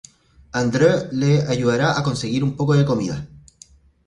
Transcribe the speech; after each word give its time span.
Andreu 0.61 1.03
le 1.11 1.43
ayuda 1.47 1.91
a 1.91 2.01
conseguir 2.01 2.43
un 2.43 2.55
poco 2.55 2.73
de 2.73 2.85
comida. 2.87 3.23